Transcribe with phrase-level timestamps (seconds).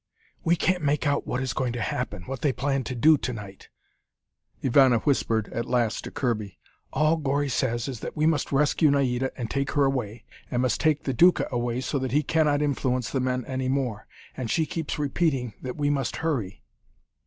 [0.43, 3.33] "We can't make out what is going to happen what they plan to do to
[3.33, 3.69] night,"
[4.63, 6.57] Ivana whispered at last to Kirby.
[6.91, 10.81] "All Gori says is that we must rescue Naida and take her away, and must
[10.81, 14.07] take the Duca away so that he cannot influence the men any more.
[14.35, 16.63] And she keeps repeating that we must hurry."